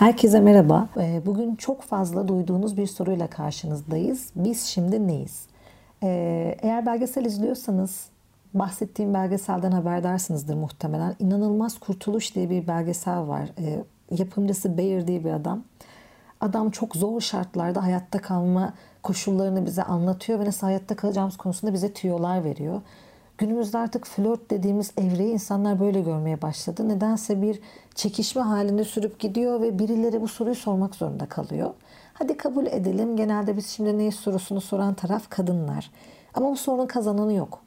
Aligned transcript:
Herkese 0.00 0.40
merhaba. 0.40 0.88
Ee, 0.96 1.22
bugün 1.26 1.56
çok 1.56 1.82
fazla 1.82 2.28
duyduğunuz 2.28 2.76
bir 2.76 2.86
soruyla 2.86 3.26
karşınızdayız. 3.26 4.30
Biz 4.36 4.64
şimdi 4.64 5.06
neyiz? 5.06 5.46
Ee, 6.02 6.56
eğer 6.62 6.86
belgesel 6.86 7.24
izliyorsanız 7.24 8.08
bahsettiğim 8.54 9.14
belgeselden 9.14 9.70
haberdarsınızdır 9.70 10.54
muhtemelen. 10.54 11.16
İnanılmaz 11.18 11.78
Kurtuluş 11.78 12.34
diye 12.34 12.50
bir 12.50 12.66
belgesel 12.66 13.28
var. 13.28 13.48
Ee, 13.58 13.84
yapımcısı 14.10 14.78
Bayer 14.78 15.06
diye 15.06 15.24
bir 15.24 15.32
adam. 15.32 15.64
Adam 16.40 16.70
çok 16.70 16.96
zor 16.96 17.20
şartlarda 17.20 17.82
hayatta 17.82 18.18
kalma 18.18 18.74
koşullarını 19.02 19.66
bize 19.66 19.82
anlatıyor 19.82 20.40
ve 20.40 20.44
nasıl 20.44 20.66
hayatta 20.66 20.96
kalacağımız 20.96 21.36
konusunda 21.36 21.74
bize 21.74 21.92
tüyolar 21.92 22.44
veriyor. 22.44 22.80
Günümüzde 23.40 23.78
artık 23.78 24.06
flört 24.06 24.50
dediğimiz 24.50 24.92
evreyi 24.96 25.32
insanlar 25.32 25.80
böyle 25.80 26.00
görmeye 26.00 26.42
başladı. 26.42 26.88
Nedense 26.88 27.42
bir 27.42 27.60
çekişme 27.94 28.42
halinde 28.42 28.84
sürüp 28.84 29.18
gidiyor 29.18 29.60
ve 29.60 29.78
birileri 29.78 30.20
bu 30.20 30.28
soruyu 30.28 30.54
sormak 30.54 30.94
zorunda 30.94 31.26
kalıyor. 31.26 31.70
Hadi 32.14 32.36
kabul 32.36 32.66
edelim 32.66 33.16
genelde 33.16 33.56
biz 33.56 33.66
şimdi 33.66 33.98
neyi 33.98 34.12
sorusunu 34.12 34.60
soran 34.60 34.94
taraf 34.94 35.30
kadınlar. 35.30 35.90
Ama 36.34 36.50
bu 36.50 36.56
sorunun 36.56 36.86
kazananı 36.86 37.32
yok. 37.32 37.60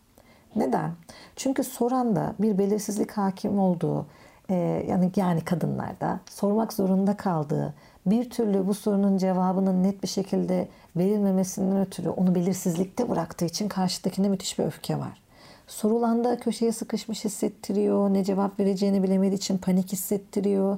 Neden? 0.56 0.92
Çünkü 1.36 1.64
soran 1.64 2.16
da 2.16 2.36
bir 2.40 2.58
belirsizlik 2.58 3.12
hakim 3.12 3.60
olduğu, 3.60 4.06
e, 4.50 4.86
yani 4.90 5.12
yani 5.16 5.42
kadınlarda 5.42 6.20
sormak 6.30 6.74
zorunda 6.74 7.18
kaldığı, 7.18 7.74
bir 8.06 8.30
türlü 8.30 8.68
bu 8.68 8.74
sorunun 8.74 9.18
cevabının 9.18 9.84
net 9.84 10.04
bir 10.04 10.08
şekilde 10.08 10.68
verilmemesinden 10.96 11.78
ötürü 11.78 12.10
onu 12.10 12.36
belirsizlikte 12.36 13.10
bıraktığı 13.10 13.46
için 13.46 13.68
karşıdakine 13.68 14.30
müthiş 14.30 14.60
bir 14.60 14.64
öfke 14.64 15.00
var. 15.00 15.24
Sorulanda 15.68 16.40
köşeye 16.40 16.72
sıkışmış 16.72 17.26
hissettiriyor, 17.26 18.14
ne 18.14 18.24
cevap 18.24 18.60
vereceğini 18.60 19.04
bilemediği 19.04 19.38
için 19.38 19.58
panik 19.58 19.92
hissettiriyor. 19.92 20.78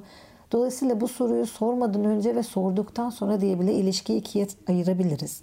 Dolayısıyla 0.52 1.00
bu 1.00 1.08
soruyu 1.08 1.46
sormadan 1.46 2.04
önce 2.04 2.36
ve 2.36 2.42
sorduktan 2.42 3.10
sonra 3.10 3.40
diye 3.40 3.60
bile 3.60 3.74
ilişkiyi 3.74 4.18
ikiye 4.18 4.46
ayırabiliriz. 4.68 5.42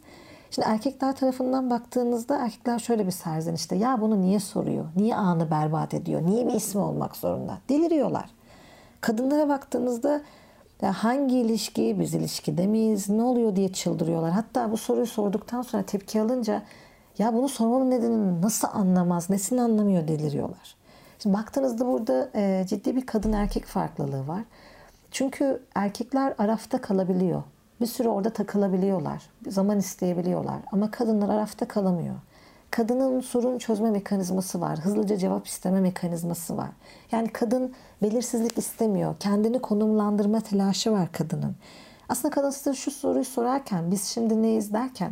Şimdi 0.51 0.68
erkekler 0.68 1.15
tarafından 1.15 1.70
baktığınızda 1.70 2.37
erkekler 2.37 2.79
şöyle 2.79 3.05
bir 3.05 3.12
serzenişte 3.12 3.76
ya 3.76 4.01
bunu 4.01 4.21
niye 4.21 4.40
soruyor? 4.40 4.85
Niye 4.95 5.15
anı 5.15 5.51
berbat 5.51 5.93
ediyor? 5.93 6.25
Niye 6.25 6.48
bir 6.48 6.53
ismi 6.53 6.81
olmak 6.81 7.15
zorunda? 7.15 7.57
Deliriyorlar. 7.70 8.29
Kadınlara 9.01 9.49
baktığınızda 9.49 10.21
ya 10.81 10.93
hangi 10.93 11.37
ilişki, 11.37 11.99
biz 11.99 12.13
ilişkide 12.13 12.68
miyiz, 12.68 13.09
ne 13.09 13.23
oluyor 13.23 13.55
diye 13.55 13.73
çıldırıyorlar. 13.73 14.31
Hatta 14.31 14.71
bu 14.71 14.77
soruyu 14.77 15.05
sorduktan 15.05 15.62
sonra 15.62 15.84
tepki 15.84 16.21
alınca 16.21 16.63
ya 17.17 17.33
bunu 17.33 17.49
sormamın 17.49 17.91
nedenini 17.91 18.41
nasıl 18.41 18.67
anlamaz, 18.73 19.29
nesini 19.29 19.61
anlamıyor 19.61 20.07
deliriyorlar. 20.07 20.75
Şimdi 21.19 21.37
baktığınızda 21.37 21.87
burada 21.87 22.29
e, 22.35 22.65
ciddi 22.67 22.95
bir 22.95 23.05
kadın 23.05 23.33
erkek 23.33 23.65
farklılığı 23.65 24.27
var. 24.27 24.43
Çünkü 25.11 25.63
erkekler 25.75 26.34
arafta 26.37 26.81
kalabiliyor. 26.81 27.43
Bir 27.81 27.85
süre 27.85 28.09
orada 28.09 28.29
takılabiliyorlar. 28.29 29.23
Zaman 29.47 29.79
isteyebiliyorlar. 29.79 30.57
Ama 30.71 30.91
kadınlar 30.91 31.29
arafta 31.29 31.67
kalamıyor. 31.67 32.15
Kadının 32.71 33.21
sorun 33.21 33.57
çözme 33.57 33.91
mekanizması 33.91 34.61
var. 34.61 34.79
Hızlıca 34.79 35.17
cevap 35.17 35.47
isteme 35.47 35.81
mekanizması 35.81 36.57
var. 36.57 36.69
Yani 37.11 37.27
kadın 37.27 37.73
belirsizlik 38.01 38.57
istemiyor. 38.57 39.15
Kendini 39.19 39.59
konumlandırma 39.59 40.39
telaşı 40.39 40.91
var 40.91 41.11
kadının. 41.11 41.55
Aslında 42.09 42.34
kadın 42.34 42.49
size 42.49 42.73
şu 42.73 42.91
soruyu 42.91 43.25
sorarken 43.25 43.91
biz 43.91 44.03
şimdi 44.03 44.41
neyiz 44.41 44.73
derken 44.73 45.11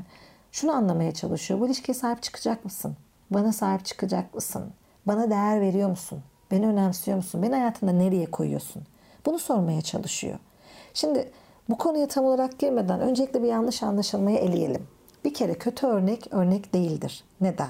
şunu 0.52 0.72
anlamaya 0.72 1.14
çalışıyor. 1.14 1.60
Bu 1.60 1.66
ilişkiye 1.66 1.96
sahip 1.96 2.24
çıkacak 2.24 2.66
mısın? 2.66 2.96
Bana 3.32 3.54
sahip 3.54 3.86
çıkacak 3.86 4.36
mısın? 4.36 4.74
Bana 5.08 5.30
değer 5.30 5.62
veriyor 5.62 5.90
musun? 5.90 6.24
Beni 6.52 6.68
önemsiyor 6.68 7.18
musun? 7.18 7.44
Beni 7.44 7.56
hayatında 7.56 7.92
nereye 7.92 8.26
koyuyorsun? 8.26 8.84
Bunu 9.26 9.40
sormaya 9.40 9.82
çalışıyor. 9.82 10.40
Şimdi 10.94 11.32
bu 11.70 11.78
konuya 11.78 12.08
tam 12.08 12.26
olarak 12.26 12.60
girmeden 12.60 13.00
öncelikle 13.00 13.44
bir 13.44 13.48
yanlış 13.48 13.84
anlaşılmayı 13.84 14.38
eleyelim. 14.38 14.88
Bir 15.26 15.34
kere 15.34 15.54
kötü 15.54 15.88
örnek 15.88 16.28
örnek 16.32 16.74
değildir. 16.74 17.24
Neden? 17.42 17.70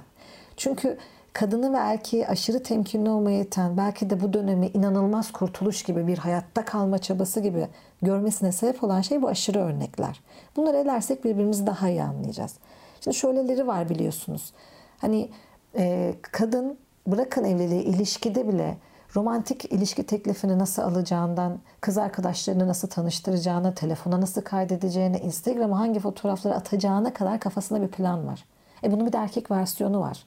Çünkü 0.58 0.98
kadını 1.34 1.74
ve 1.74 1.78
erkeği 1.78 2.28
aşırı 2.28 2.64
temkinli 2.64 3.10
olmaya 3.10 3.38
yeten 3.38 3.78
belki 3.78 4.10
de 4.10 4.22
bu 4.22 4.34
dönemi 4.34 4.68
inanılmaz 4.68 5.32
kurtuluş 5.32 5.84
gibi 5.84 6.08
bir 6.08 6.18
hayatta 6.18 6.66
kalma 6.66 6.98
çabası 6.98 7.40
gibi 7.40 7.68
görmesine 8.02 8.52
sebep 8.52 8.84
olan 8.84 9.02
şey 9.02 9.22
bu 9.22 9.28
aşırı 9.28 9.60
örnekler. 9.60 10.22
Bunları 10.56 10.78
edersek 10.78 11.26
birbirimizi 11.26 11.68
daha 11.68 11.90
iyi 11.90 12.04
anlayacağız. 12.04 12.54
Şimdi 13.02 13.18
şöyleleri 13.18 13.68
var 13.68 13.90
biliyorsunuz. 13.90 14.54
Hani 14.98 15.30
e, 15.78 16.14
kadın 16.22 16.78
bırakın 17.08 17.44
evliliği 17.44 17.84
ilişkide 17.84 18.48
bile 18.48 18.78
romantik 19.16 19.66
ilişki 19.66 20.04
teklifini 20.04 20.60
nasıl 20.60 20.82
alacağından, 20.82 21.60
kız 21.82 21.98
arkadaşlarını 21.98 22.68
nasıl 22.68 22.88
tanıştıracağına, 22.88 23.74
telefona 23.74 24.22
nasıl 24.22 24.42
kaydedeceğine, 24.42 25.20
Instagram'a 25.20 25.80
hangi 25.80 26.00
fotoğrafları 26.00 26.56
atacağına 26.56 27.14
kadar 27.14 27.40
kafasında 27.40 27.82
bir 27.82 27.88
plan 27.88 28.28
var. 28.28 28.46
E 28.84 28.92
bunun 28.92 29.08
bir 29.08 29.14
de 29.14 29.18
erkek 29.18 29.52
versiyonu 29.52 30.00
var. 30.00 30.26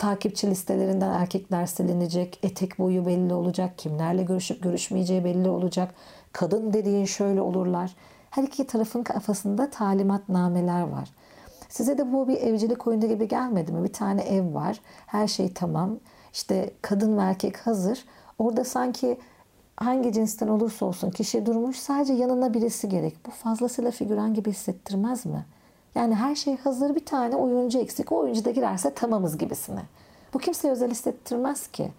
Takipçi 0.00 0.50
listelerinden 0.50 1.10
erkekler 1.10 1.66
silinecek, 1.66 2.38
etek 2.42 2.78
boyu 2.78 3.06
belli 3.06 3.34
olacak, 3.34 3.78
kimlerle 3.78 4.22
görüşüp 4.22 4.62
görüşmeyeceği 4.62 5.24
belli 5.24 5.48
olacak. 5.48 5.94
Kadın 6.32 6.72
dediğin 6.72 7.04
şöyle 7.04 7.40
olurlar. 7.40 7.94
Her 8.30 8.42
iki 8.42 8.66
tarafın 8.66 9.02
kafasında 9.02 9.70
talimatnameler 9.70 10.82
var. 10.82 11.10
Size 11.68 11.98
de 11.98 12.12
bu 12.12 12.28
bir 12.28 12.36
evcilik 12.36 12.86
oyunu 12.86 13.08
gibi 13.08 13.28
gelmedi 13.28 13.72
mi? 13.72 13.84
Bir 13.84 13.92
tane 13.92 14.22
ev 14.22 14.54
var. 14.54 14.80
Her 15.06 15.28
şey 15.28 15.52
tamam. 15.52 15.98
İşte 16.32 16.70
kadın 16.82 17.18
ve 17.18 17.22
erkek 17.22 17.66
hazır. 17.66 18.04
Orada 18.38 18.64
sanki 18.64 19.18
hangi 19.76 20.12
cinsten 20.12 20.48
olursa 20.48 20.86
olsun 20.86 21.10
kişi 21.10 21.46
durmuş 21.46 21.76
sadece 21.76 22.12
yanına 22.12 22.54
birisi 22.54 22.88
gerek. 22.88 23.26
Bu 23.26 23.30
fazlasıyla 23.30 23.90
figüran 23.90 24.34
gibi 24.34 24.50
hissettirmez 24.50 25.26
mi? 25.26 25.44
Yani 25.94 26.14
her 26.14 26.34
şey 26.34 26.56
hazır 26.56 26.94
bir 26.94 27.04
tane 27.04 27.36
oyuncu 27.36 27.78
eksik. 27.78 28.12
O 28.12 28.16
oyuncu 28.16 28.44
da 28.44 28.50
girerse 28.50 28.94
tamamız 28.94 29.38
gibisine. 29.38 29.82
Bu 30.34 30.38
kimseye 30.38 30.72
özel 30.72 30.90
hissettirmez 30.90 31.68
ki. 31.68 31.92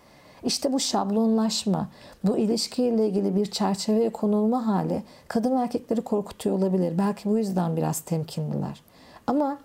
İşte 0.44 0.74
bu 0.74 0.80
şablonlaşma, 0.80 1.88
bu 2.24 2.38
ilişkiyle 2.38 3.08
ilgili 3.08 3.36
bir 3.36 3.46
çerçeveye 3.46 4.10
konulma 4.10 4.68
hali 4.68 5.04
kadın 5.28 5.58
erkekleri 5.58 6.02
korkutuyor 6.02 6.58
olabilir. 6.58 6.98
Belki 6.98 7.30
bu 7.30 7.38
yüzden 7.38 7.78
biraz 7.78 8.02
temkinliler. 8.02 8.82
Ama 9.28 9.58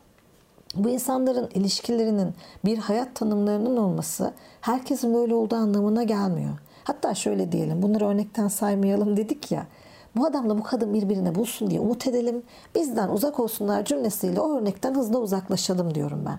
bu 0.74 0.88
insanların 0.88 1.50
ilişkilerinin 1.54 2.34
bir 2.64 2.78
hayat 2.78 3.14
tanımlarının 3.14 3.76
olması 3.76 4.32
herkesin 4.60 5.14
böyle 5.14 5.34
olduğu 5.34 5.56
anlamına 5.56 6.02
gelmiyor. 6.02 6.58
Hatta 6.84 7.14
şöyle 7.14 7.52
diyelim 7.52 7.82
bunları 7.82 8.06
örnekten 8.06 8.48
saymayalım 8.48 9.16
dedik 9.16 9.52
ya. 9.52 9.66
Bu 10.16 10.26
adamla 10.26 10.58
bu 10.58 10.62
kadın 10.62 10.94
birbirine 10.94 11.34
bulsun 11.34 11.70
diye 11.70 11.80
umut 11.80 12.06
edelim. 12.06 12.42
Bizden 12.74 13.08
uzak 13.08 13.40
olsunlar 13.40 13.84
cümlesiyle 13.84 14.40
o 14.40 14.58
örnekten 14.58 14.94
hızla 14.94 15.18
uzaklaşalım 15.18 15.94
diyorum 15.94 16.22
ben. 16.26 16.38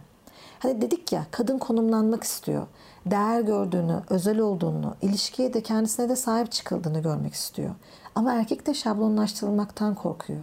Hani 0.59 0.81
dedik 0.81 1.11
ya 1.11 1.25
kadın 1.31 1.57
konumlanmak 1.57 2.23
istiyor. 2.23 2.67
Değer 3.05 3.41
gördüğünü, 3.41 4.01
özel 4.09 4.39
olduğunu, 4.39 4.95
ilişkiye 5.01 5.53
de 5.53 5.63
kendisine 5.63 6.09
de 6.09 6.16
sahip 6.16 6.51
çıkıldığını 6.51 6.99
görmek 6.99 7.33
istiyor. 7.33 7.75
Ama 8.16 8.33
erkek 8.33 8.67
de 8.67 8.73
şablonlaştırılmaktan 8.73 9.95
korkuyor. 9.95 10.41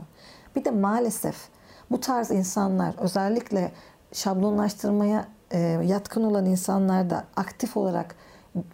Bir 0.57 0.65
de 0.65 0.71
maalesef 0.71 1.49
bu 1.91 2.01
tarz 2.01 2.31
insanlar 2.31 2.95
özellikle 2.99 3.73
şablonlaştırmaya 4.13 5.29
e, 5.51 5.59
yatkın 5.85 6.25
olan 6.25 6.47
insanlar 6.47 7.11
da 7.11 7.25
aktif 7.37 7.77
olarak 7.77 8.17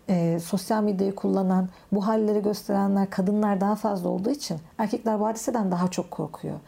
e, 0.08 0.38
sosyal 0.40 0.82
medyayı 0.82 1.14
kullanan, 1.14 1.68
bu 1.92 2.06
halleri 2.06 2.42
gösterenler, 2.42 3.10
kadınlar 3.10 3.60
daha 3.60 3.74
fazla 3.74 4.08
olduğu 4.08 4.30
için 4.30 4.58
erkekler 4.78 5.20
bu 5.20 5.26
hadiseden 5.26 5.70
daha 5.70 5.88
çok 5.90 6.10
korkuyor. 6.10 6.60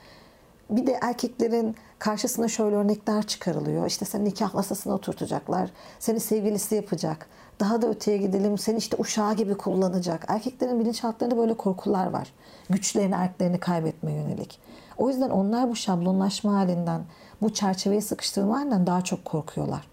Bir 0.71 0.87
de 0.87 0.99
erkeklerin 1.03 1.77
karşısına 1.99 2.49
şöyle 2.49 2.77
örnekler 2.77 3.23
çıkarılıyor. 3.23 3.87
İşte 3.87 4.05
seni 4.05 4.25
nikah 4.25 4.55
masasına 4.55 4.95
oturtacaklar. 4.95 5.71
Seni 5.99 6.21
sevgilisi 6.21 6.75
yapacak. 6.75 7.27
Daha 7.61 7.83
da 7.83 7.89
öteye 7.89 8.19
gidelim. 8.19 8.59
Seni 8.59 8.79
işte 8.79 8.97
uşağı 8.99 9.35
gibi 9.35 9.55
kullanacak. 9.55 10.25
Erkeklerin 10.29 10.81
bilinçaltlarında 10.81 11.37
böyle 11.37 11.55
korkular 11.55 12.07
var. 12.07 12.33
Güçlerini, 12.71 13.15
erklerini 13.15 13.61
kaybetme 13.61 14.13
yönelik. 14.13 14.61
O 14.99 15.09
yüzden 15.09 15.31
onlar 15.31 15.71
bu 15.71 15.77
şablonlaşma 15.77 16.55
halinden, 16.55 17.03
bu 17.43 17.53
çerçeveye 17.53 18.01
sıkıştırma 18.01 18.59
halinden 18.59 18.87
daha 18.87 19.03
çok 19.03 19.25
korkuyorlar. 19.25 19.89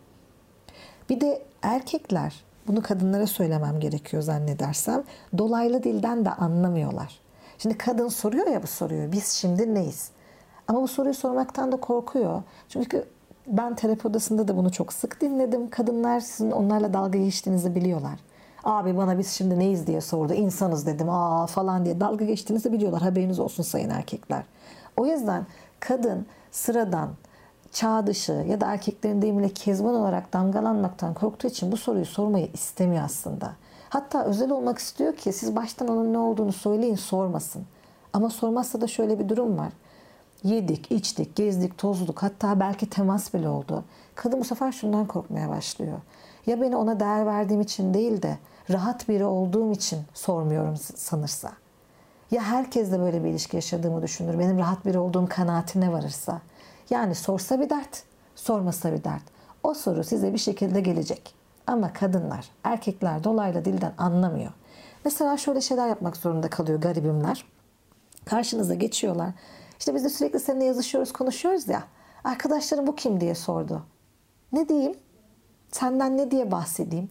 Bir 1.10 1.22
de 1.22 1.42
erkekler, 1.62 2.44
bunu 2.70 2.82
kadınlara 2.82 3.28
söylemem 3.28 3.80
gerekiyor 3.80 4.24
zannedersem, 4.24 5.04
dolaylı 5.38 5.84
dilden 5.84 6.26
de 6.26 6.30
anlamıyorlar. 6.30 7.20
Şimdi 7.58 7.78
kadın 7.78 8.08
soruyor 8.08 8.48
ya 8.48 8.64
bu 8.64 8.68
soruyu, 8.68 9.12
biz 9.12 9.28
şimdi 9.28 9.74
neyiz? 9.74 10.10
Ama 10.68 10.82
bu 10.82 10.88
soruyu 10.88 11.14
sormaktan 11.14 11.72
da 11.72 11.78
korkuyor. 11.78 12.44
Çünkü 12.70 13.06
ben 13.48 13.76
terapi 13.76 14.08
odasında 14.08 14.48
da 14.48 14.58
bunu 14.58 14.72
çok 14.72 14.94
sık 14.94 15.22
dinledim. 15.22 15.70
Kadınlar 15.70 16.20
sizin 16.20 16.52
onlarla 16.52 16.94
dalga 16.94 17.20
geçtiğinizi 17.20 17.76
biliyorlar. 17.76 18.20
Abi 18.64 18.98
bana 18.98 19.18
biz 19.18 19.28
şimdi 19.28 19.60
neyiz 19.60 19.88
diye 19.88 20.02
sordu. 20.02 20.34
İnsanız 20.34 20.86
dedim 20.86 21.10
aa 21.10 21.48
falan 21.48 21.86
diye 21.86 22.00
dalga 22.00 22.26
geçtiğinizi 22.26 22.72
biliyorlar. 22.72 23.02
Haberiniz 23.02 23.40
olsun 23.40 23.64
sayın 23.64 23.90
erkekler. 23.90 24.44
O 24.98 25.06
yüzden 25.06 25.46
kadın 25.80 26.26
sıradan, 26.52 27.10
çağ 27.72 28.08
dışı 28.08 28.32
ya 28.32 28.62
da 28.62 28.66
erkeklerin 28.66 29.22
deyimiyle 29.22 29.50
kezban 29.50 29.96
olarak 29.96 30.34
damgalanmaktan 30.34 31.14
korktuğu 31.14 31.48
için 31.48 31.72
bu 31.72 31.78
soruyu 31.78 32.06
sormayı 32.06 32.50
istemiyor 32.54 33.04
aslında. 33.04 33.52
Hatta 33.90 34.24
özel 34.24 34.52
olmak 34.52 34.78
istiyor 34.78 35.16
ki 35.16 35.34
siz 35.34 35.56
baştan 35.56 35.88
onun 35.88 36.14
ne 36.14 36.18
olduğunu 36.18 36.52
söyleyin 36.52 36.96
sormasın. 36.96 37.64
Ama 38.14 38.30
sormazsa 38.30 38.82
da 38.82 38.88
şöyle 38.88 39.20
bir 39.20 39.30
durum 39.30 39.58
var. 39.58 39.70
Yedik, 40.44 40.92
içtik, 40.92 41.36
gezdik, 41.36 41.78
tozduk 41.78 42.24
hatta 42.24 42.60
belki 42.60 42.90
temas 42.90 43.34
bile 43.34 43.50
oldu. 43.50 43.84
Kadın 44.16 44.40
bu 44.40 44.44
sefer 44.44 44.72
şundan 44.72 45.06
korkmaya 45.06 45.50
başlıyor. 45.50 45.98
Ya 46.46 46.62
beni 46.62 46.76
ona 46.76 47.00
değer 47.00 47.26
verdiğim 47.26 47.62
için 47.62 47.94
değil 47.94 48.22
de 48.22 48.38
rahat 48.70 49.10
biri 49.10 49.26
olduğum 49.26 49.72
için 49.72 50.00
sormuyorum 50.14 50.78
sanırsa. 50.96 51.52
Ya 52.32 52.44
herkes 52.44 52.92
de 52.92 53.00
böyle 53.00 53.24
bir 53.24 53.30
ilişki 53.30 53.56
yaşadığımı 53.56 54.02
düşünür. 54.02 54.40
Benim 54.40 54.60
rahat 54.60 54.86
biri 54.86 55.00
olduğum 55.00 55.28
kanaatine 55.30 55.92
varırsa. 55.92 56.42
Yani 56.90 57.16
sorsa 57.16 57.60
bir 57.60 57.70
dert, 57.70 58.04
sormasa 58.36 58.94
bir 58.94 59.04
dert. 59.04 59.24
O 59.64 59.74
soru 59.74 60.04
size 60.04 60.34
bir 60.34 60.38
şekilde 60.38 60.82
gelecek. 60.82 61.36
Ama 61.68 61.94
kadınlar, 61.94 62.50
erkekler 62.64 63.24
dolaylı 63.24 63.66
dilden 63.66 63.94
anlamıyor. 63.98 64.52
Mesela 65.06 65.38
şöyle 65.38 65.62
şeyler 65.62 65.88
yapmak 65.88 66.18
zorunda 66.18 66.50
kalıyor 66.50 66.82
garibimler. 66.82 67.46
Karşınıza 68.26 68.74
geçiyorlar. 68.74 69.30
İşte 69.80 69.96
biz 69.96 70.04
de 70.04 70.10
sürekli 70.10 70.40
seninle 70.40 70.66
yazışıyoruz, 70.66 71.14
konuşuyoruz 71.14 71.68
ya. 71.68 71.84
Arkadaşlarım 72.24 72.88
bu 72.88 72.96
kim 72.96 73.22
diye 73.22 73.36
sordu. 73.36 73.84
Ne 74.52 74.70
diyeyim? 74.70 74.98
Senden 75.72 76.18
ne 76.18 76.32
diye 76.32 76.52
bahsedeyim? 76.52 77.10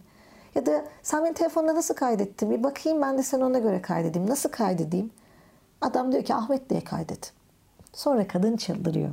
Ya 0.55 0.65
da 0.65 0.85
sen 1.03 1.23
beni 1.25 1.33
telefonda 1.33 1.75
nasıl 1.75 1.93
kaydettin? 1.93 2.51
Bir 2.51 2.63
bakayım 2.63 3.01
ben 3.01 3.17
de 3.17 3.23
seni 3.23 3.43
ona 3.43 3.59
göre 3.59 3.81
kaydedeyim. 3.81 4.29
Nasıl 4.29 4.49
kaydedeyim? 4.49 5.11
Adam 5.81 6.11
diyor 6.11 6.23
ki 6.23 6.35
Ahmet 6.35 6.69
diye 6.69 6.83
kaydet. 6.83 7.33
Sonra 7.93 8.27
kadın 8.27 8.57
çıldırıyor. 8.57 9.09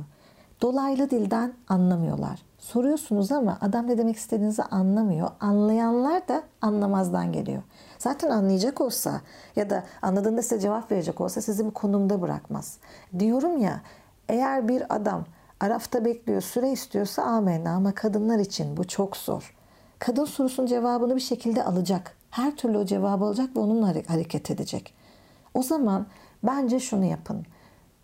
Dolaylı 0.61 1.09
dilden 1.09 1.53
anlamıyorlar. 1.67 2.39
Soruyorsunuz 2.59 3.31
ama 3.31 3.57
adam 3.61 3.87
ne 3.87 3.97
demek 3.97 4.15
istediğinizi 4.15 4.63
anlamıyor. 4.63 5.29
Anlayanlar 5.39 6.27
da 6.27 6.43
anlamazdan 6.61 7.31
geliyor. 7.31 7.63
Zaten 7.99 8.29
anlayacak 8.29 8.81
olsa 8.81 9.21
ya 9.55 9.69
da 9.69 9.83
anladığında 10.01 10.41
size 10.41 10.59
cevap 10.59 10.91
verecek 10.91 11.21
olsa 11.21 11.41
sizi 11.41 11.65
bu 11.65 11.73
konumda 11.73 12.21
bırakmaz. 12.21 12.77
Diyorum 13.19 13.57
ya 13.57 13.81
eğer 14.29 14.67
bir 14.67 14.95
adam 14.95 15.25
Arafta 15.59 16.05
bekliyor, 16.05 16.41
süre 16.41 16.71
istiyorsa 16.71 17.23
amenna 17.23 17.71
ama 17.71 17.95
kadınlar 17.95 18.39
için 18.39 18.77
bu 18.77 18.87
çok 18.87 19.17
zor. 19.17 19.55
Kadın 19.99 20.25
sorusunun 20.25 20.67
cevabını 20.67 21.15
bir 21.15 21.21
şekilde 21.21 21.63
alacak. 21.63 22.17
Her 22.31 22.55
türlü 22.55 22.77
o 22.77 22.85
cevabı 22.85 23.25
alacak 23.25 23.55
ve 23.55 23.59
onunla 23.59 23.87
hareket 24.07 24.51
edecek. 24.51 24.93
O 25.53 25.63
zaman 25.63 26.07
bence 26.43 26.79
şunu 26.79 27.05
yapın. 27.05 27.45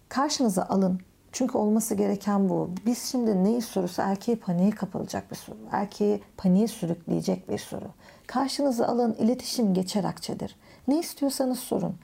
Karşınıza 0.10 0.64
alın. 0.64 1.00
Çünkü 1.34 1.58
olması 1.58 1.96
gereken 1.96 2.50
bu. 2.50 2.70
Biz 2.86 3.04
şimdi 3.04 3.44
neyi 3.44 3.62
sorusu 3.62 4.02
erkeği 4.02 4.38
paniğe 4.38 4.72
kapılacak 4.72 5.32
bir 5.32 5.36
soru. 5.36 5.58
Erkeği 5.72 6.22
paniğe 6.38 6.68
sürükleyecek 6.68 7.50
bir 7.50 7.58
soru. 7.58 7.86
Karşınıza 8.28 8.88
alın 8.88 9.14
iletişim 9.14 9.74
geçer 9.74 10.04
akçedir. 10.04 10.56
Ne 10.88 11.00
istiyorsanız 11.00 11.60
sorun. 11.60 11.96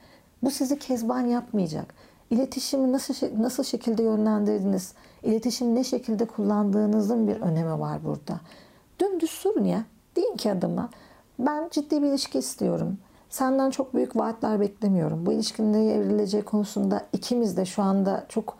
Bu 0.42 0.50
sizi 0.50 0.78
kezban 0.78 1.26
yapmayacak. 1.26 1.94
İletişimi 2.30 2.92
nasıl 2.92 3.14
nasıl 3.38 3.64
şekilde 3.64 4.02
yönlendirdiniz? 4.02 4.94
İletişimi 5.22 5.74
ne 5.74 5.84
şekilde 5.84 6.24
kullandığınızın 6.24 7.28
bir 7.28 7.36
önemi 7.36 7.80
var 7.80 8.04
burada. 8.04 8.40
Dümdüz 9.00 9.30
sorun 9.30 9.64
ya. 9.64 9.84
Deyin 10.16 10.36
ki 10.36 10.52
adama 10.52 10.88
ben 11.38 11.68
ciddi 11.70 12.02
bir 12.02 12.06
ilişki 12.06 12.38
istiyorum. 12.38 12.98
Senden 13.28 13.70
çok 13.70 13.94
büyük 13.94 14.16
vaatler 14.16 14.60
beklemiyorum. 14.60 15.26
Bu 15.26 15.32
ilişkinin 15.32 15.72
neye 15.72 15.94
evrileceği 15.94 16.42
konusunda 16.42 17.06
ikimiz 17.12 17.56
de 17.56 17.64
şu 17.64 17.82
anda 17.82 18.26
çok 18.28 18.59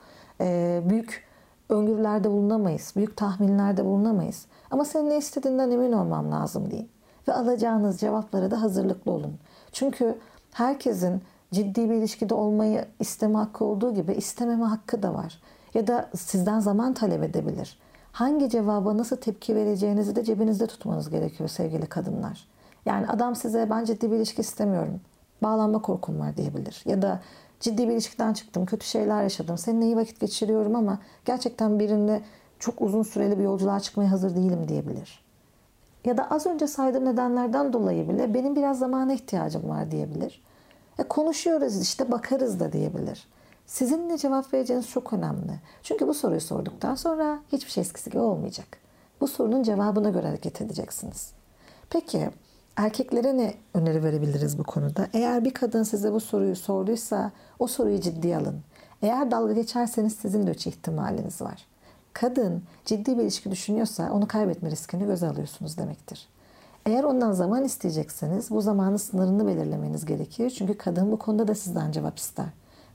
büyük 0.90 1.24
öngörülerde 1.68 2.30
bulunamayız. 2.30 2.92
Büyük 2.96 3.16
tahminlerde 3.16 3.84
bulunamayız. 3.84 4.46
Ama 4.70 4.84
senin 4.84 5.10
ne 5.10 5.18
istediğinden 5.18 5.70
emin 5.70 5.92
olmam 5.92 6.32
lazım 6.32 6.70
deyin. 6.70 6.88
Ve 7.28 7.32
alacağınız 7.32 8.00
cevaplara 8.00 8.50
da 8.50 8.62
hazırlıklı 8.62 9.12
olun. 9.12 9.34
Çünkü 9.72 10.18
herkesin 10.52 11.22
ciddi 11.52 11.90
bir 11.90 11.94
ilişkide 11.94 12.34
olmayı 12.34 12.84
isteme 13.00 13.38
hakkı 13.38 13.64
olduğu 13.64 13.94
gibi 13.94 14.12
istememe 14.12 14.64
hakkı 14.64 15.02
da 15.02 15.14
var. 15.14 15.40
Ya 15.74 15.86
da 15.86 16.10
sizden 16.16 16.60
zaman 16.60 16.94
talep 16.94 17.22
edebilir. 17.22 17.78
Hangi 18.12 18.48
cevaba 18.48 18.96
nasıl 18.96 19.16
tepki 19.16 19.56
vereceğinizi 19.56 20.16
de 20.16 20.24
cebinizde 20.24 20.66
tutmanız 20.66 21.10
gerekiyor 21.10 21.48
sevgili 21.48 21.86
kadınlar. 21.86 22.48
Yani 22.86 23.08
adam 23.08 23.36
size 23.36 23.70
ben 23.70 23.84
ciddi 23.84 24.10
bir 24.10 24.16
ilişki 24.16 24.40
istemiyorum. 24.40 25.00
Bağlanma 25.42 25.82
korkum 25.82 26.20
var 26.20 26.36
diyebilir. 26.36 26.82
Ya 26.86 27.02
da 27.02 27.20
ciddi 27.60 27.88
bir 27.88 27.92
ilişkiden 27.92 28.32
çıktım, 28.32 28.66
kötü 28.66 28.86
şeyler 28.86 29.22
yaşadım. 29.22 29.58
Seninle 29.58 29.84
iyi 29.84 29.96
vakit 29.96 30.20
geçiriyorum 30.20 30.76
ama 30.76 30.98
gerçekten 31.24 31.78
birinde 31.78 32.22
çok 32.58 32.80
uzun 32.80 33.02
süreli 33.02 33.38
bir 33.38 33.44
yolculuğa 33.44 33.80
çıkmaya 33.80 34.10
hazır 34.10 34.36
değilim 34.36 34.68
diyebilir. 34.68 35.24
Ya 36.04 36.16
da 36.16 36.30
az 36.30 36.46
önce 36.46 36.66
saydığım 36.66 37.04
nedenlerden 37.04 37.72
dolayı 37.72 38.08
bile 38.08 38.34
benim 38.34 38.56
biraz 38.56 38.78
zamana 38.78 39.12
ihtiyacım 39.12 39.68
var 39.68 39.90
diyebilir. 39.90 40.42
E 40.98 41.02
konuşuyoruz 41.02 41.80
işte 41.80 42.10
bakarız 42.10 42.60
da 42.60 42.72
diyebilir. 42.72 43.28
Sizin 43.66 44.08
ne 44.08 44.18
cevap 44.18 44.54
vereceğiniz 44.54 44.88
çok 44.88 45.12
önemli. 45.12 45.60
Çünkü 45.82 46.08
bu 46.08 46.14
soruyu 46.14 46.40
sorduktan 46.40 46.94
sonra 46.94 47.38
hiçbir 47.52 47.70
şey 47.70 47.80
eskisi 47.80 48.10
gibi 48.10 48.22
olmayacak. 48.22 48.66
Bu 49.20 49.28
sorunun 49.28 49.62
cevabına 49.62 50.10
göre 50.10 50.26
hareket 50.26 50.60
edeceksiniz. 50.60 51.32
Peki 51.90 52.30
erkeklere 52.76 53.36
ne 53.36 53.54
öneri 53.74 54.04
verebiliriz 54.04 54.58
bu 54.58 54.64
konuda? 54.64 55.08
Eğer 55.12 55.44
bir 55.44 55.54
kadın 55.54 55.82
size 55.82 56.12
bu 56.12 56.20
soruyu 56.20 56.56
sorduysa 56.56 57.32
o 57.58 57.66
soruyu 57.66 58.00
ciddiye 58.00 58.36
alın. 58.36 58.60
Eğer 59.02 59.30
dalga 59.30 59.52
geçerseniz 59.52 60.12
sizin 60.12 60.46
de 60.46 60.50
üç 60.50 60.66
ihtimaliniz 60.66 61.40
var. 61.40 61.66
Kadın 62.12 62.62
ciddi 62.84 63.18
bir 63.18 63.22
ilişki 63.22 63.50
düşünüyorsa 63.50 64.12
onu 64.12 64.28
kaybetme 64.28 64.70
riskini 64.70 65.06
göze 65.06 65.28
alıyorsunuz 65.28 65.78
demektir. 65.78 66.28
Eğer 66.86 67.04
ondan 67.04 67.32
zaman 67.32 67.64
isteyecekseniz 67.64 68.50
bu 68.50 68.60
zamanın 68.60 68.96
sınırını 68.96 69.46
belirlemeniz 69.46 70.06
gerekir. 70.06 70.50
Çünkü 70.50 70.78
kadın 70.78 71.12
bu 71.12 71.18
konuda 71.18 71.48
da 71.48 71.54
sizden 71.54 71.92
cevap 71.92 72.18
ister. 72.18 72.46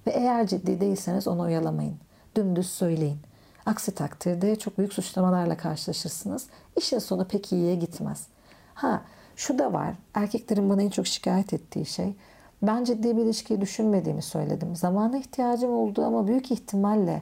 Ve 0.08 0.12
eğer 0.12 0.48
ciddi 0.48 0.82
değilseniz 0.82 1.28
onu 1.28 1.42
oyalamayın. 1.42 1.96
Dümdüz 2.36 2.70
söyleyin. 2.70 3.18
Aksi 3.66 3.92
takdirde 3.92 4.56
çok 4.56 4.78
büyük 4.78 4.94
suçlamalarla 4.94 5.58
karşılaşırsınız. 5.58 6.48
İşin 6.76 7.00
sonu 7.00 7.28
pek 7.28 7.52
iyiye 7.52 7.76
gitmez. 7.76 8.28
Ha 8.74 9.02
şu 9.36 9.60
da 9.60 9.74
var. 9.74 9.96
Erkeklerin 10.14 10.70
bana 10.70 10.82
en 10.82 10.90
çok 10.90 11.08
şikayet 11.08 11.54
ettiği 11.54 11.86
şey. 11.86 12.14
Ben 12.62 12.84
ciddi 12.84 13.18
bir 13.18 13.22
ilişkiyi 13.22 13.62
düşünmediğimi 13.62 14.22
söyledim. 14.22 14.76
Zamana 14.76 15.18
ihtiyacım 15.18 15.74
oldu 15.74 16.06
ama 16.06 16.28
büyük 16.28 16.52
ihtimalle 16.52 17.22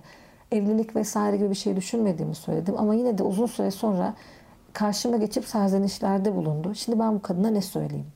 evlilik 0.51 0.95
vesaire 0.95 1.38
gibi 1.38 1.50
bir 1.50 1.56
şey 1.56 1.75
düşünmediğimi 1.75 2.36
söyledim. 2.36 2.75
Ama 2.77 2.95
yine 2.95 3.18
de 3.18 3.24
uzun 3.24 3.45
süre 3.45 3.71
sonra 3.71 4.13
karşıma 4.74 5.18
geçip 5.18 5.45
serzenişlerde 5.45 6.36
bulundu. 6.36 6.75
Şimdi 6.75 7.00
ben 7.00 7.15
bu 7.15 7.21
kadına 7.21 7.50
ne 7.50 7.62
söyleyeyim? 7.62 8.07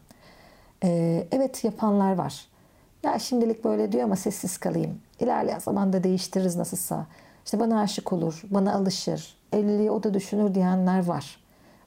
Ee, 0.84 1.28
evet 1.32 1.64
yapanlar 1.64 2.16
var. 2.16 2.46
Ya 3.04 3.20
şimdilik 3.20 3.64
böyle 3.64 3.92
diyor 3.92 4.04
ama 4.04 4.16
sessiz 4.16 4.58
kalayım. 4.58 5.00
İlerleyen 5.20 5.60
zamanda 5.60 6.04
değiştiririz 6.04 6.56
nasılsa. 6.56 7.06
İşte 7.46 7.60
bana 7.60 7.82
aşık 7.82 8.14
olur, 8.14 8.42
bana 8.50 8.74
alışır, 8.74 9.38
evliliği 9.54 9.92
o 9.92 10.04
da 10.04 10.14
düşünür 10.14 10.56
diyenler 10.56 11.06
var. 11.06 11.38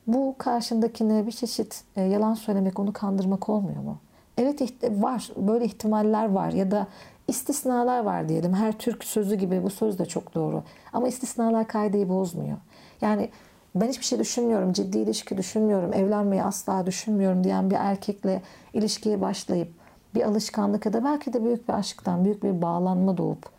Bu 0.07 0.35
karşındakine 0.38 1.26
bir 1.26 1.33
çeşit 1.33 1.85
e, 1.97 2.02
yalan 2.02 2.35
söylemek, 2.35 2.78
onu 2.78 2.92
kandırmak 2.92 3.49
olmuyor 3.49 3.83
mu? 3.83 3.99
Evet 4.38 4.83
var, 4.90 5.30
böyle 5.37 5.64
ihtimaller 5.64 6.30
var 6.30 6.52
ya 6.52 6.71
da 6.71 6.87
istisnalar 7.28 8.04
var 8.04 8.28
diyelim. 8.28 8.54
Her 8.54 8.78
Türk 8.78 9.04
sözü 9.04 9.35
gibi 9.35 9.62
bu 9.62 9.71
söz 9.71 9.99
de 9.99 10.07
çok 10.07 10.35
doğru. 10.35 10.62
Ama 10.92 11.09
istisnalar 11.09 11.69
kaideyi 11.69 12.09
bozmuyor. 12.09 12.57
Yani 13.00 13.30
ben 13.75 13.88
hiçbir 13.88 14.04
şey 14.04 14.19
düşünmüyorum, 14.19 14.73
ciddi 14.73 14.99
ilişki 14.99 15.37
düşünmüyorum, 15.37 15.92
evlenmeyi 15.92 16.42
asla 16.42 16.87
düşünmüyorum 16.87 17.45
diyen 17.45 17.71
bir 17.71 17.76
erkekle 17.76 18.42
ilişkiye 18.73 19.21
başlayıp 19.21 19.69
bir 20.14 20.23
alışkanlık 20.23 20.87
ya 20.87 20.92
da 20.92 21.04
belki 21.04 21.33
de 21.33 21.45
büyük 21.45 21.69
bir 21.69 21.75
aşktan, 21.75 22.25
büyük 22.25 22.42
bir 22.42 22.62
bağlanma 22.62 23.16
doğup 23.16 23.50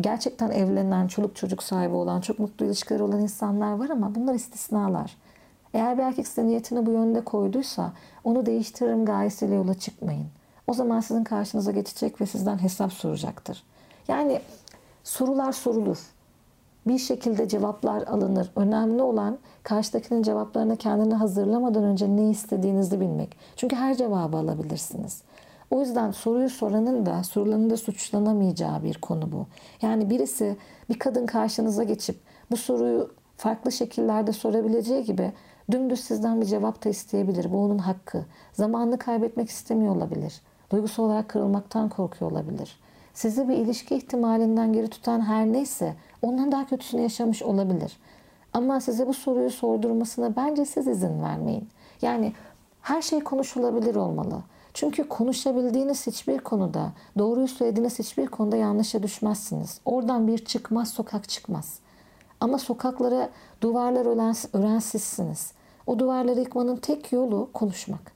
gerçekten 0.00 0.50
evlenen, 0.50 1.06
çoluk 1.06 1.36
çocuk 1.36 1.62
sahibi 1.62 1.94
olan, 1.94 2.20
çok 2.20 2.38
mutlu 2.38 2.66
ilişkileri 2.66 3.02
olan 3.02 3.20
insanlar 3.20 3.72
var 3.72 3.88
ama 3.88 4.14
bunlar 4.14 4.34
istisnalar. 4.34 5.16
Eğer 5.74 5.98
bir 5.98 6.02
erkek 6.02 6.28
size 6.28 6.46
niyetini 6.46 6.86
bu 6.86 6.90
yönde 6.90 7.24
koyduysa 7.24 7.92
onu 8.24 8.46
değiştiririm 8.46 9.04
gayesiyle 9.04 9.54
yola 9.54 9.74
çıkmayın. 9.74 10.26
O 10.66 10.72
zaman 10.72 11.00
sizin 11.00 11.24
karşınıza 11.24 11.70
geçecek 11.70 12.20
ve 12.20 12.26
sizden 12.26 12.62
hesap 12.62 12.92
soracaktır. 12.92 13.64
Yani 14.08 14.40
sorular 15.04 15.52
sorulur. 15.52 15.98
Bir 16.86 16.98
şekilde 16.98 17.48
cevaplar 17.48 18.02
alınır. 18.02 18.50
Önemli 18.56 19.02
olan 19.02 19.38
karşıdakinin 19.62 20.22
cevaplarını 20.22 20.76
kendini 20.76 21.14
hazırlamadan 21.14 21.84
önce 21.84 22.16
ne 22.16 22.30
istediğinizi 22.30 23.00
bilmek. 23.00 23.36
Çünkü 23.56 23.76
her 23.76 23.96
cevabı 23.96 24.36
alabilirsiniz. 24.36 25.22
O 25.70 25.80
yüzden 25.80 26.10
soruyu 26.10 26.50
soranın 26.50 27.06
da 27.06 27.22
sorulanın 27.22 27.70
da 27.70 27.76
suçlanamayacağı 27.76 28.82
bir 28.82 28.94
konu 28.94 29.32
bu. 29.32 29.46
Yani 29.82 30.10
birisi 30.10 30.56
bir 30.88 30.98
kadın 30.98 31.26
karşınıza 31.26 31.84
geçip 31.84 32.16
bu 32.50 32.56
soruyu 32.56 33.10
farklı 33.36 33.72
şekillerde 33.72 34.32
sorabileceği 34.32 35.04
gibi 35.04 35.32
dümdüz 35.70 36.00
sizden 36.00 36.40
bir 36.40 36.46
cevap 36.46 36.84
da 36.84 36.88
isteyebilir. 36.88 37.52
Bu 37.52 37.64
onun 37.64 37.78
hakkı. 37.78 38.24
Zamanını 38.52 38.98
kaybetmek 38.98 39.48
istemiyor 39.48 39.96
olabilir. 39.96 40.40
Duygusal 40.70 41.04
olarak 41.04 41.28
kırılmaktan 41.28 41.88
korkuyor 41.88 42.30
olabilir. 42.30 42.78
Sizi 43.14 43.48
bir 43.48 43.56
ilişki 43.56 43.96
ihtimalinden 43.96 44.72
geri 44.72 44.88
tutan 44.88 45.20
her 45.20 45.46
neyse 45.46 45.94
ondan 46.22 46.52
daha 46.52 46.66
kötüsünü 46.66 47.00
yaşamış 47.00 47.42
olabilir. 47.42 47.96
Ama 48.52 48.80
size 48.80 49.06
bu 49.06 49.14
soruyu 49.14 49.50
sordurmasına 49.50 50.36
bence 50.36 50.64
siz 50.64 50.86
izin 50.86 51.22
vermeyin. 51.22 51.68
Yani 52.02 52.32
her 52.82 53.02
şey 53.02 53.20
konuşulabilir 53.20 53.94
olmalı. 53.94 54.42
Çünkü 54.74 55.08
konuşabildiğiniz 55.08 56.06
hiçbir 56.06 56.38
konuda, 56.38 56.92
doğruyu 57.18 57.48
söylediğiniz 57.48 57.98
hiçbir 57.98 58.26
konuda 58.26 58.56
yanlışa 58.56 59.02
düşmezsiniz. 59.02 59.80
Oradan 59.84 60.26
bir 60.26 60.38
çıkmaz 60.38 60.88
sokak 60.88 61.28
çıkmaz. 61.28 61.78
Ama 62.42 62.58
sokaklara 62.58 63.30
duvarlar 63.60 64.80
sizsiniz. 64.80 65.52
O 65.86 65.98
duvarları 65.98 66.40
yıkmanın 66.40 66.76
tek 66.76 67.12
yolu 67.12 67.50
konuşmak. 67.52 68.12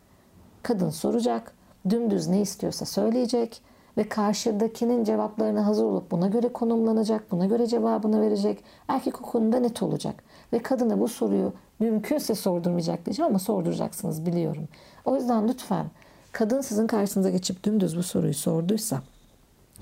Kadın 0.63 0.91
soracak, 0.91 1.53
dümdüz 1.91 2.27
ne 2.27 2.41
istiyorsa 2.41 2.85
söyleyecek 2.85 3.63
ve 3.97 4.09
karşıdakinin 4.09 5.05
cevaplarına 5.05 5.67
hazır 5.67 5.85
olup 5.85 6.11
buna 6.11 6.27
göre 6.27 6.53
konumlanacak, 6.53 7.31
buna 7.31 7.47
göre 7.47 7.67
cevabını 7.67 8.21
verecek. 8.21 8.65
Erkek 8.89 9.15
konuda 9.15 9.59
net 9.59 9.83
olacak. 9.83 10.25
Ve 10.53 10.59
kadına 10.59 11.01
bu 11.01 11.09
soruyu 11.09 11.53
mümkünse 11.79 12.35
sordurmayacak 12.35 13.07
diyeceğim 13.07 13.31
ama 13.31 13.39
sorduracaksınız 13.39 14.27
biliyorum. 14.27 14.69
O 15.05 15.17
yüzden 15.17 15.49
lütfen 15.49 15.87
kadın 16.33 16.61
sizin 16.61 16.87
karşınıza 16.87 17.31
geçip 17.31 17.65
dümdüz 17.65 17.97
bu 17.97 18.03
soruyu 18.03 18.35
sorduysa, 18.35 19.03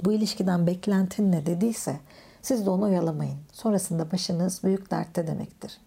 bu 0.04 0.12
ilişkiden 0.12 0.66
beklentin 0.66 1.32
ne 1.32 1.46
dediyse 1.46 1.96
siz 2.44 2.66
de 2.66 2.70
onu 2.70 2.84
oyalamayın. 2.84 3.38
Sonrasında 3.52 4.12
başınız 4.12 4.64
büyük 4.64 4.90
dertte 4.90 5.26
demektir. 5.26 5.78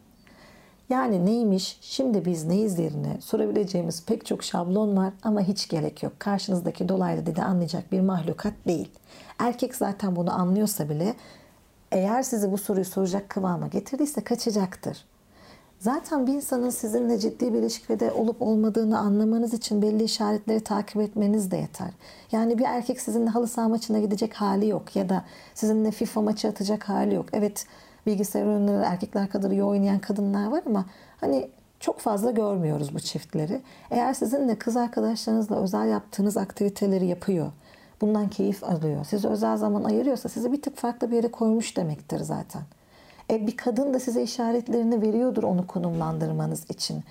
Yani 0.89 1.25
neymiş, 1.25 1.77
şimdi 1.81 2.25
biz 2.25 2.45
neyiz 2.45 2.79
yerine 2.79 3.17
sorabileceğimiz 3.21 4.05
pek 4.05 4.25
çok 4.25 4.43
şablon 4.43 4.97
var 4.97 5.13
ama 5.23 5.41
hiç 5.41 5.67
gerek 5.67 6.03
yok. 6.03 6.13
Karşınızdaki 6.19 6.89
dolaylı 6.89 7.25
dedi 7.25 7.41
anlayacak 7.41 7.91
bir 7.91 8.01
mahlukat 8.01 8.53
değil. 8.67 8.91
Erkek 9.39 9.75
zaten 9.75 10.15
bunu 10.15 10.33
anlıyorsa 10.33 10.89
bile 10.89 11.15
eğer 11.91 12.23
sizi 12.23 12.51
bu 12.51 12.57
soruyu 12.57 12.85
soracak 12.85 13.29
kıvama 13.29 13.67
getirdiyse 13.67 14.23
kaçacaktır. 14.23 15.05
Zaten 15.79 16.27
bir 16.27 16.33
insanın 16.33 16.69
sizinle 16.69 17.19
ciddi 17.19 17.53
bir 17.53 17.59
ilişkide 17.59 18.11
olup 18.11 18.41
olmadığını 18.41 18.99
anlamanız 18.99 19.53
için 19.53 19.81
belli 19.81 20.03
işaretleri 20.03 20.59
takip 20.59 21.01
etmeniz 21.01 21.51
de 21.51 21.57
yeter. 21.57 21.89
Yani 22.31 22.57
bir 22.57 22.65
erkek 22.65 23.01
sizinle 23.01 23.29
halı 23.29 23.47
saha 23.47 23.69
maçına 23.69 23.99
gidecek 23.99 24.33
hali 24.33 24.67
yok 24.67 24.95
ya 24.95 25.09
da 25.09 25.23
sizinle 25.53 25.91
FIFA 25.91 26.21
maçı 26.21 26.47
atacak 26.47 26.89
hali 26.89 27.15
yok. 27.15 27.25
Evet 27.33 27.65
bilgisayar 28.05 28.45
oyunları 28.45 28.83
erkekler 28.83 29.29
kadar 29.29 29.51
iyi 29.51 29.63
oynayan 29.63 29.99
kadınlar 29.99 30.47
var 30.47 30.61
ama 30.65 30.85
hani 31.21 31.49
çok 31.79 31.99
fazla 31.99 32.31
görmüyoruz 32.31 32.95
bu 32.95 32.99
çiftleri. 32.99 33.61
Eğer 33.91 34.13
sizinle 34.13 34.55
kız 34.55 34.77
arkadaşlarınızla 34.77 35.55
özel 35.55 35.87
yaptığınız 35.87 36.37
aktiviteleri 36.37 37.05
yapıyor, 37.05 37.51
bundan 38.01 38.29
keyif 38.29 38.63
alıyor, 38.63 39.05
size 39.05 39.27
özel 39.27 39.57
zaman 39.57 39.83
ayırıyorsa 39.83 40.29
sizi 40.29 40.51
bir 40.51 40.61
tık 40.61 40.77
farklı 40.77 41.11
bir 41.11 41.15
yere 41.15 41.31
koymuş 41.31 41.77
demektir 41.77 42.19
zaten. 42.19 42.61
E, 43.31 43.47
bir 43.47 43.57
kadın 43.57 43.93
da 43.93 43.99
size 43.99 44.23
işaretlerini 44.23 45.01
veriyordur 45.01 45.43
onu 45.43 45.67
konumlandırmanız 45.67 46.69
için. 46.69 47.03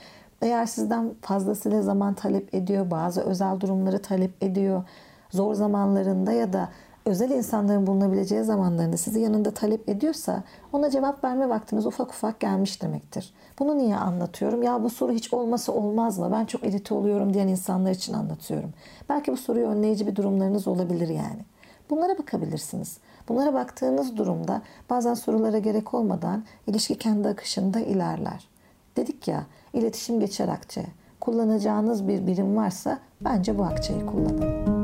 Eğer 0.43 0.67
sizden 0.67 1.15
fazlasıyla 1.21 1.83
zaman 1.83 2.15
talep 2.15 2.55
ediyor, 2.55 2.91
bazı 2.91 3.21
özel 3.21 3.61
durumları 3.61 4.03
talep 4.03 4.43
ediyor, 4.43 4.83
zor 5.31 5.55
zamanlarında 5.55 6.33
ya 6.33 6.53
da 6.53 6.69
özel 7.05 7.31
insanların 7.31 7.87
bulunabileceği 7.87 8.45
zamanlarında 8.45 8.97
sizi 8.97 9.21
yanında 9.21 9.51
talep 9.51 9.89
ediyorsa 9.89 10.43
ona 10.73 10.91
cevap 10.91 11.25
verme 11.25 11.49
vaktiniz 11.49 11.87
ufak 11.87 12.11
ufak 12.11 12.41
gelmiş 12.41 12.83
demektir. 12.83 13.35
Bunu 13.59 13.79
niye 13.79 13.97
anlatıyorum? 13.97 14.63
Ya 14.63 14.83
bu 14.83 14.91
soru 14.91 15.13
hiç 15.13 15.33
olmasa 15.33 15.73
olmaz 15.73 16.19
mı? 16.19 16.29
Ben 16.33 16.45
çok 16.45 16.65
irite 16.65 16.95
oluyorum 16.95 17.35
diyen 17.35 17.49
insanlar 17.49 17.91
için 17.91 18.13
anlatıyorum. 18.13 18.71
Belki 19.09 19.33
bu 19.33 19.37
soruyu 19.37 19.67
önleyici 19.67 20.07
bir 20.07 20.17
durumlarınız 20.17 20.69
olabilir 20.69 21.09
yani. 21.09 21.45
Bunlara 21.91 22.19
bakabilirsiniz. 22.19 22.99
Bunlara 23.29 23.55
baktığınız 23.55 24.17
durumda 24.17 24.63
bazen 24.91 25.15
sorulara 25.15 25.59
gerek 25.59 25.95
olmadan 25.95 26.45
ilişki 26.67 26.99
kendi 26.99 27.29
akışında 27.29 27.81
ilerler. 27.81 28.49
Dedik 28.97 29.29
ya 29.29 29.43
iletişim 29.73 30.21
geçer 30.21 30.49
akçe. 30.49 30.85
Kullanacağınız 31.21 32.09
bir 32.09 32.27
birim 32.27 32.57
varsa 32.57 32.99
bence 33.21 33.59
bu 33.59 33.65
akçeyi 33.65 34.07
kullanın. 34.07 34.77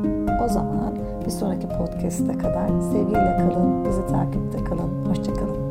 O 0.44 0.48
zaman 0.48 0.98
bir 1.26 1.30
sonraki 1.30 1.68
podcast'e 1.68 2.38
kadar 2.38 2.68
sevgiyle 2.68 3.36
kalın, 3.36 3.84
bizi 3.84 4.06
takipte 4.06 4.64
kalın, 4.64 5.04
hoşçakalın. 5.04 5.61